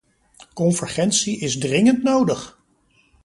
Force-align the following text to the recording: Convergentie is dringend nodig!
Convergentie 0.53 1.39
is 1.39 1.57
dringend 1.57 2.03
nodig! 2.03 2.59